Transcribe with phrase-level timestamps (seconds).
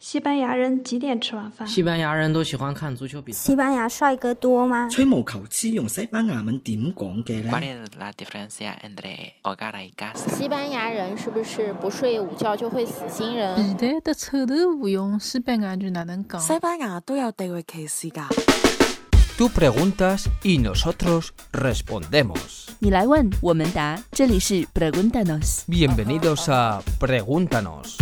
[0.00, 1.66] 西班牙人几点吃晚饭？
[1.66, 3.38] 西班牙人都喜欢看足球比赛。
[3.38, 4.88] 西班牙帅哥多吗？
[4.88, 10.32] 吹毛求疵用西班牙文點講嘅呢？¿Cuál es la diferencia entre hogar y casa?
[10.36, 13.76] 西班牙人是不是不睡午觉就会死心人？
[14.04, 16.40] 的臭豆腐用西班牙语哪能讲？
[16.40, 18.22] 西班牙都有地域歧視㗎。
[19.36, 22.68] Tú preguntas y nosotros respondemos.
[22.78, 24.00] 你来问，我们答。
[24.12, 25.64] 这里是 Preguntanos。
[25.66, 27.96] Bienvenidos a Pregúntanos.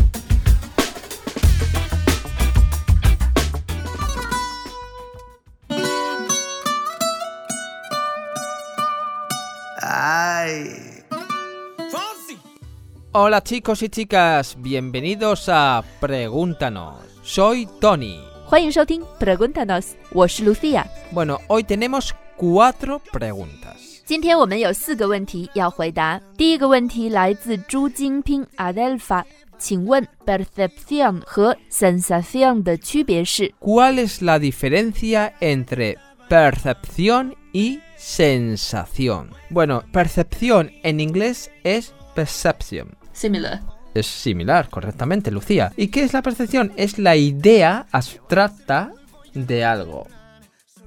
[13.16, 16.96] Hola chicos y chicas, bienvenidos a Pregúntanos.
[17.24, 18.20] Soy Tony.
[18.46, 20.86] 欢迎收听 Preguntanos，我是 Lucia。
[21.14, 24.02] Bueno, hoy tenemos cuatro preguntas.
[24.06, 26.20] 今天我们有四个问题要回答。
[26.36, 29.24] 第一个问题来自朱金拼 Adelfa，
[29.58, 33.54] 请问 percepción 和 sensación 的区别是？
[33.60, 39.30] ¿Cuál es la diferencia entre percepción y sensación?
[39.50, 42.98] Bueno, percepción en inglés es perception.
[43.16, 43.62] Similar。
[43.94, 45.74] Es similar, correctamente, Lucía.
[45.76, 46.72] ¿Y qué es la percepción?
[46.78, 48.92] Es la idea abstracta
[49.34, 50.08] de algo.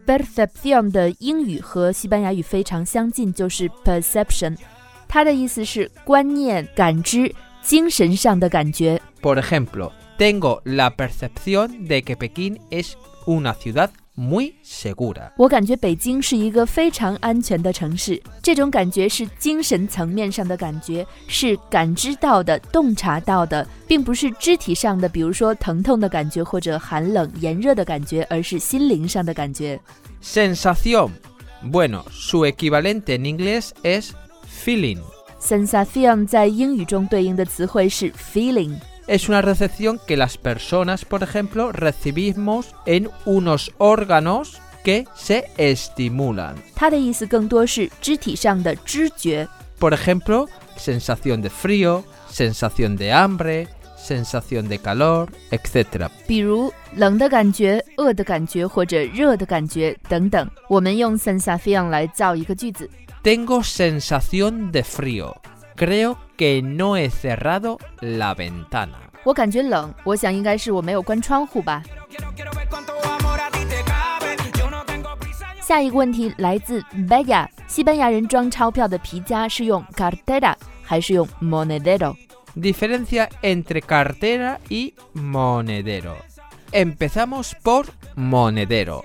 [0.06, 4.56] perception 的英语和西班牙语非常相近，就是 perception，
[5.08, 9.00] 它的意思是观念、感知、精神上的感觉。
[9.22, 15.31] Por ejemplo, tengo la percepción de que Pekín es una ciudad muy segura.
[15.37, 29.79] 我感觉北京是一个非常安全的城市，这种感觉是精神层面上的感觉，是感知到的、洞察到的，并不是肢体上的，比如说疼痛的感觉或者寒冷、炎热的感觉，而是心灵上的感觉。
[30.21, 31.11] Sensación.
[31.71, 34.09] Bueno, su equivalente en inglés es
[34.65, 34.99] feeling.
[35.41, 38.75] Sensation 在英语中对应的词汇是 feeling。
[39.08, 46.54] Es una recepción que las personas, por ejemplo, recibimos en unos órganos que se estimulan.
[46.74, 49.46] 它的意思更多是肢体上的知觉，
[49.78, 56.08] Por ejemplo, sensación de frío, sensación de hambre, sensación de calor, etc.
[56.26, 60.48] 比如冷的感觉、饿的感觉或者热的感觉等等。
[60.68, 62.88] 我们用 sensation 来造一个句子。
[63.22, 65.34] Tengo sensación de frío.
[65.76, 68.96] Creo que no he cerrado la ventana.
[69.24, 71.82] 我感觉冷，我想应该是我没有关窗户吧。
[75.62, 82.14] 下一个问题来自 Bella，西班牙人装钞票的皮夹是用 cartera 还是用 monedero？
[82.54, 86.16] Diferencia entre cartera y monedero.
[86.70, 89.04] Empezamos por monedero.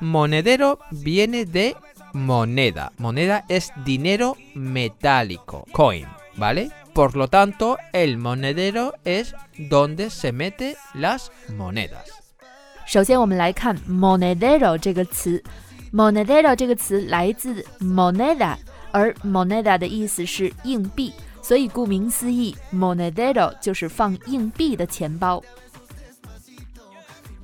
[0.00, 1.76] Monedero viene de
[2.14, 2.92] moneda.
[2.98, 6.70] Moneda es dinero metálico, coin, ¿vale?
[6.94, 12.06] Por lo tanto, el monedero es donde se mete las monedas.
[12.86, 15.42] 首先，我们来看 monedero 这个词。
[15.92, 18.56] monedero 这个词来自 moneda，
[18.92, 25.42] 而 moneda 的意思是硬币，所以顾名思义，monedero 就是放硬币的钱包。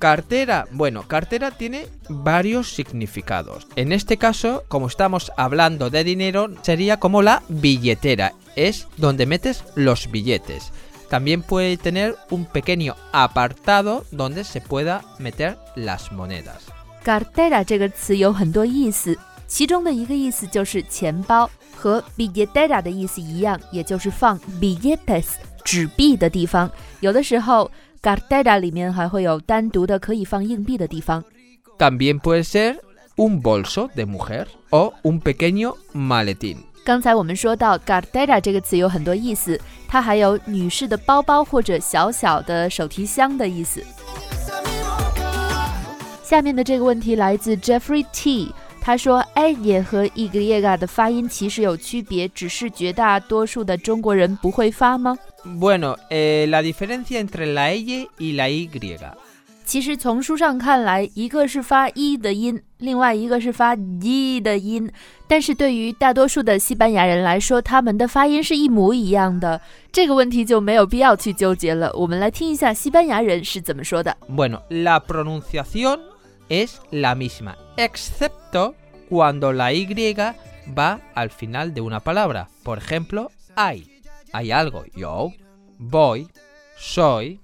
[0.01, 3.67] Cartera, bueno, cartera tiene varios significados.
[3.75, 9.63] En este caso, como estamos hablando de dinero, sería como la billetera, es donde metes
[9.75, 10.71] los billetes.
[11.09, 16.63] También puede tener un pequeño apartado donde se pueda meter las monedas.
[17.03, 19.17] cartera 这个词有很多意思，
[19.47, 25.27] 其中的一个意思就是钱包，和 billetera 的意思一样，也就是放 billetes
[25.63, 26.69] 纸币的地方。
[26.99, 27.71] 有的时候
[28.02, 31.22] Cartera 里面还会有单独的可以放硬币的地方。
[31.78, 32.76] También puede ser
[33.16, 36.56] un bolso de mujer o un pequeño maletín.
[36.84, 43.84] 刚才我们说到 cartera 这个词有很多意思，它还有女士的包包或者小小的手提箱的意思。
[46.24, 48.52] 下面的这个问题来自 Jeffrey T，
[48.84, 55.16] 他说 “a” 和 “y” 的发音其实有区别，只是绝大多数的中国人不会发吗
[55.46, 58.68] ？Bueno, eh, la diferencia entre la y la Y.
[59.64, 64.90] 其实从书上看来，一个是发 “i” 的音，另外一个是发 “i” 的音。
[65.28, 69.60] 但是对于大多数的西班牙人来说，他们的发音是一模一样的。
[69.92, 71.90] 这个问题就没有必要去纠结了。
[71.94, 74.16] 我们来听一下西班牙人是怎么说的。
[74.28, 76.00] Bueno, la pronunciación
[76.49, 78.75] es la misma, excepto
[79.09, 80.15] cuando la Y
[80.77, 82.49] va al final de una palabra.
[82.63, 84.01] Por ejemplo, hay.
[84.33, 85.31] Hay algo, yo,
[85.77, 86.27] voy,
[86.77, 87.39] soy.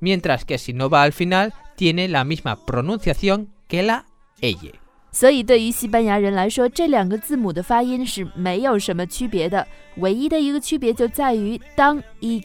[0.00, 4.04] Mientras que si no va al final, tiene la misma pronunciación que la
[4.40, 4.72] ella.
[5.10, 9.66] 所以对于西班牙人来说，这两个字母的发音是没有什么区别的。
[9.96, 12.40] 唯一的一个区别就在于，当 y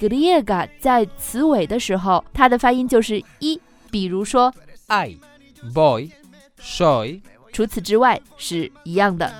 [0.79, 3.59] 在词尾的时候，它的发音就是一。
[3.91, 4.51] 比如说，
[4.87, 5.17] I,
[5.73, 6.09] boy,
[6.61, 7.21] soy。
[7.51, 9.31] 除此之外是一样的。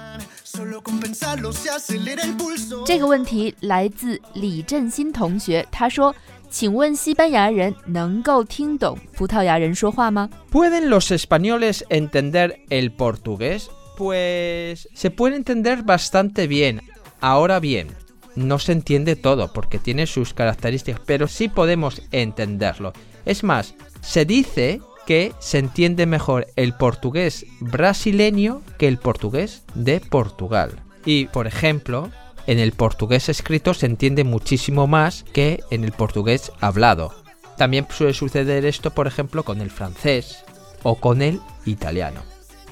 [2.85, 6.13] 这个问题来自李振新同学，他说。
[6.49, 13.71] 请问西班牙人能够听懂葡萄牙人说话吗？¿Pueden los españoles entender el portugués?
[13.97, 16.83] Pues se puede entender bastante bien.
[17.21, 17.87] Ahora bien,
[18.35, 22.93] no se entiende todo porque tiene sus características, pero sí podemos entenderlo.
[23.25, 29.99] Es más, se dice que se entiende mejor el portugués brasileño que el portugués de
[29.99, 30.71] Portugal.
[31.05, 32.09] Y, por ejemplo,
[32.47, 37.13] en el portugués escrito se entiende muchísimo más que en el portugués hablado.
[37.57, 40.43] También suele suceder esto, por ejemplo, con el francés
[40.83, 42.21] o con el italiano,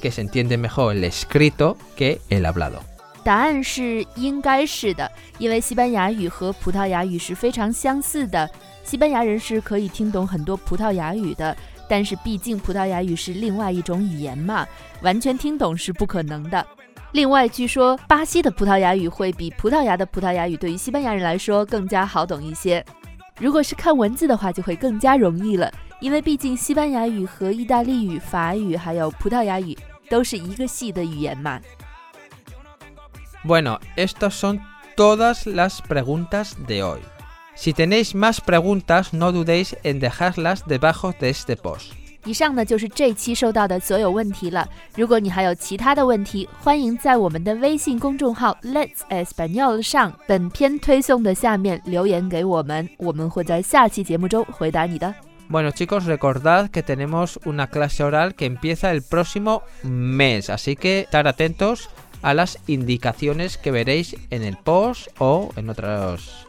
[0.02, 2.82] que se entiende mejor el escrito que el hablado.
[3.24, 8.50] 答案是应该是的，因为西班牙语和葡萄牙语是非常相似的。
[8.84, 11.56] 西班牙人是可以听懂很多葡萄牙语的，
[11.89, 14.67] 但是毕竟葡萄牙语是另外一种语言嘛，
[15.03, 16.67] 完全听懂是不可能的。
[17.13, 22.85] 另外，据说巴西的葡萄牙语会比葡萄牙的葡萄牙语对于西班牙人来说更加好懂一些。
[23.39, 29.77] 如果是看文字的话，就会更加容易了，因为毕竟西班牙语和意大利语、法语还有葡萄牙语
[30.11, 31.61] 都是一个系的语言嘛。
[33.45, 34.61] Bueno, estas son
[34.97, 36.99] todas las preguntas de hoy.
[37.56, 41.94] Si tenéis más preguntas, no dudéis en dejarlas debajo de este post.
[42.24, 44.70] 以上呢就是这期收到的所有问题了。
[44.96, 55.14] 如果你还有其他的问题，欢迎在我们的微信公众号 Let's Español 上本篇推送的下面留言给我们，我们会在下期节目中回答你的。
[55.50, 61.28] Bueno chicos, recordad que tenemos una clase oral que empieza el próximo mes, así que estar
[61.28, 61.90] atentos
[62.22, 66.45] a las indicaciones que veréis en el post o en otros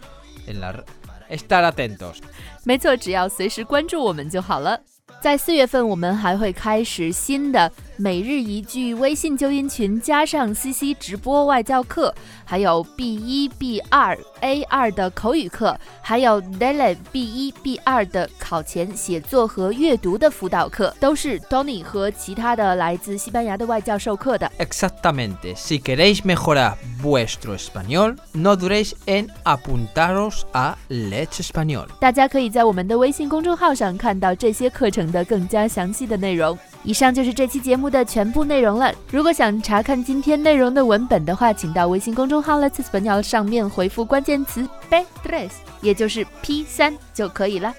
[2.64, 4.80] 没错，只要随时关注我们就好了。
[5.22, 12.14] 在四月份，我们还会开始新的每日一句微信纠音群，加上 CC 直播外教课，
[12.46, 24.52] 还有 B 一、B 二、A 二的口语课，还有 Daily B 一、B 二的考前写作和阅读的辅导课，都是 Tony 和其他的来自西班牙的外教授课的。
[24.60, 25.56] Exactamente.
[25.56, 31.88] Si queréis mejorar vuestro español, no duréis en apuntaros a Let's Español。
[32.00, 36.56] 大家可以在我们的微信公众号上看到这些课程的更加详细的内容。
[36.88, 38.94] 以上就是这期节目的全部内容了。
[39.12, 45.50] 如果想查看今天内容的文本的话，请到微信公众号 Let's Español 上面回复关键词 P tres，
[45.82, 47.74] 也就是 P 三就可以了。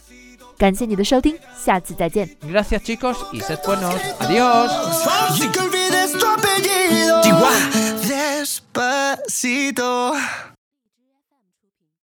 [0.58, 2.28] 感谢你的收听，下次再见。
[2.42, 3.98] Gracias chicos y sed buenos.
[4.18, 4.68] Adiós.
[8.74, 10.18] Despacito.